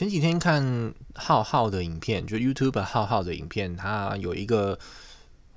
[0.00, 4.78] 前几天看浩浩的影片，就 YouTube 浩浩的影片，他有一个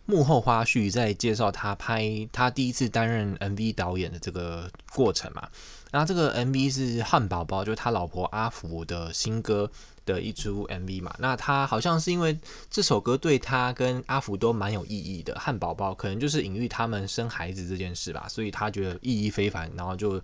[0.05, 5.47] 幕后花絮，在介绍他拍他第一次担任 MV 导演的这个过程嘛。
[5.91, 9.71] 那这个 MV 是汉堡包，就是他老婆阿福的新歌
[10.05, 11.15] 的一出 MV 嘛。
[11.19, 12.37] 那他好像是因为
[12.69, 20.21] 这首歌对他跟阿福都蛮有意义的，汉堡包可能就是隐喻他们生孩子这件事吧，所以他觉得意义非凡，然后就。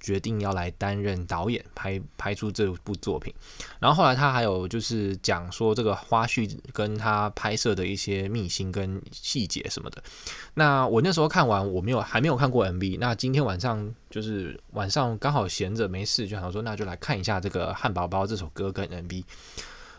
[0.00, 3.32] 决定要来担任导演，拍拍出这部作品。
[3.78, 10.02] 然后后来他还有就是讲说这个花絮跟他拍摄的一些秘辛跟细节什么的。
[10.54, 12.98] 那我那时候看完，我没有还没有看过 MV。
[12.98, 19.24] 那今天晚上就是晚上刚好闲着没事，就想说那就来看一下这个汉堡包这首歌跟 MV。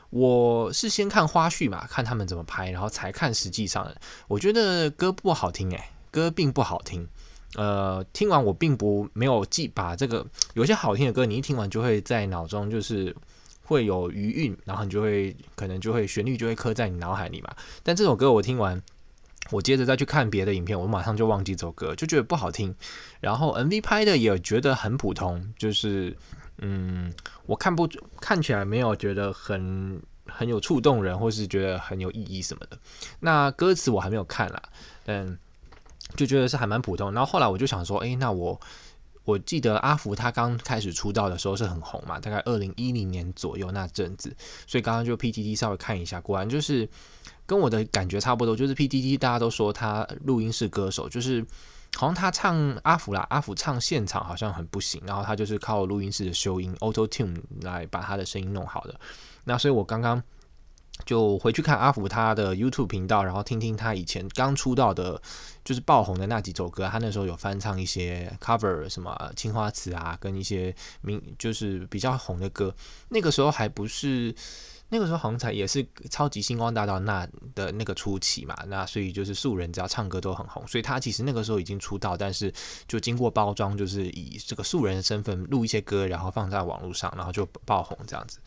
[0.09, 3.97] 我是先看花絮嘛，看他们怎么拍，然后才看实际上的。
[4.27, 7.07] 我觉得歌不好听诶，歌并不好听。
[7.55, 10.25] 呃，听完我并不没有记把这个
[10.55, 13.15] 有些好听的歌，你一听完就会在脑中就是
[13.63, 17.55] 会有余韵，然后你就会可能就会旋律就会刻在你脑海里嘛。
[17.83, 18.81] 但这首歌我听完，
[19.51, 22.73] 我接着再去看别的影片，我马上就忘记这首歌，就觉得不好听。
[23.19, 26.17] 然后 MV 拍的也觉得很普通，就是
[26.57, 27.13] 嗯，
[27.45, 27.87] 我看不
[28.19, 32.79] 看起来没有觉得很很有触动人，或是觉得很有意义什么的。
[33.19, 34.61] 那歌词我还没有看啦，
[35.05, 35.37] 但。
[36.15, 38.59] 就觉得是还蛮普通，然后后来我就想说，诶，那我
[39.25, 44.35] 我记得阿福他刚开始出道的时候是很红嘛，大概二零一零年左右那阵子，
[44.67, 46.87] 所以刚刚就 PTT 稍微看一下，果然就是
[47.45, 51.45] 跟我的感觉差不多，就是 PTT 大家都说他录音室歌手，就是
[51.95, 58.99] 好像他唱阿福啦，阿福唱现场好像很不行，然后他就是靠录音室的修音 Auto Tune 来把他的声音弄好的，
[59.45, 60.21] 那所以我刚刚。
[61.05, 65.21] 就回去看阿福他的 YouTube 频道，然后听听他以前刚出道的，
[65.65, 66.87] 就是爆红的那几首歌。
[66.87, 72.73] 他那时候有翻唱一些 cover，什么青花瓷啊，跟一些名就是比较红的歌。
[73.09, 74.33] 那个时候还不是，
[74.89, 78.55] 那个时候好像才也是超级星光大道那的那个初期嘛。
[78.67, 82.53] 那所以就是素人只要唱歌都很红，所以他其实那个时候已经出道，但是
[82.87, 88.39] 就经过包装，就是以这个素人的身份录一些歌，然后放在网络上，然后就爆红这样子。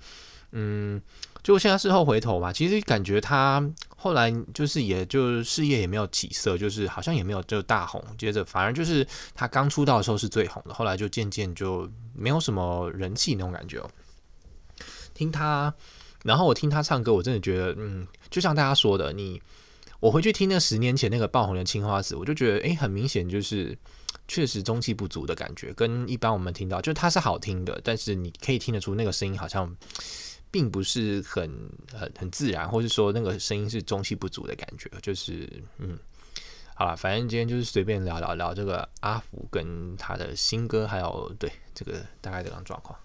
[0.53, 1.01] 嗯。
[1.43, 3.65] 就现在事后回头吧，其实感觉他
[3.97, 8.03] 后来就是，也就事业也没有起色，就是好像也没有就大红。
[8.19, 13.81] 接着反而就是他刚出道的时候是最红的，后来就渐渐就没有什么人气那种感觉。
[15.15, 15.73] 听他，
[16.25, 19.41] 然后我听他唱歌，我真的觉得，嗯，就像大家说的，你
[20.01, 23.79] 我回去听那十年前那个爆红的《青花瓷》，我就觉得，诶，很明显就是
[24.27, 29.73] 确实中气不足的感觉，跟一般我们听到，就是他是好听的，但是你可以听得出那个声音好像。
[30.57, 31.51] 并不是很
[31.93, 35.47] 很很自然，或是说那个声音是中气不足的感觉，就是
[35.77, 35.99] 嗯，
[36.75, 42.99] 好了，反正今天就是随便聊聊聊这个阿福跟他的新歌，还有对这个大概这种状况。